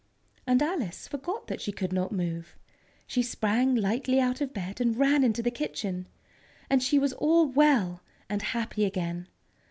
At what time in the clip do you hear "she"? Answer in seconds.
1.61-1.71, 3.05-3.21, 6.81-6.97